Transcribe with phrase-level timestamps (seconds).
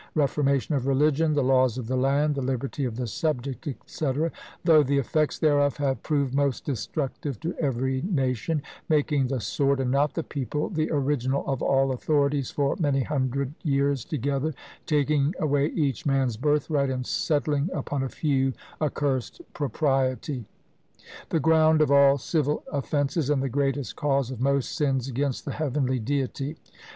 [0.15, 4.05] reformation of religion, the laws of the land, the liberty of the subject, &c.
[4.63, 9.91] though the effects thereof have proved most destructive to every nation; making the sword, and
[9.91, 14.55] not the people, the original of all authorities for many hundred years together,
[14.87, 20.45] taking away each man's birthright, and settling upon a few A CURSED PROPRIETY;
[21.29, 25.51] the ground of all civil offences, and the greatest cause of most sins against the
[25.51, 26.57] heavenly Deity.